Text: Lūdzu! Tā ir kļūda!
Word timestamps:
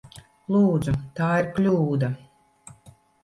Lūdzu! 0.53 0.93
Tā 1.19 1.27
ir 1.43 1.49
kļūda! 1.57 2.09